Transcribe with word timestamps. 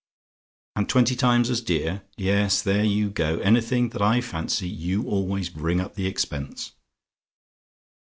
"AND 0.75 0.89
TWENTY 0.89 1.15
TIMES 1.15 1.51
AS 1.51 1.61
DEAR? 1.61 2.01
"Yes; 2.17 2.63
there 2.63 2.83
you 2.83 3.11
go! 3.11 3.37
Anything 3.37 3.89
that 3.89 4.01
I 4.01 4.19
fancy, 4.19 4.67
you 4.67 5.03
always 5.07 5.47
bring 5.49 5.79
up 5.79 5.93
the 5.93 6.07
expense. 6.07 6.71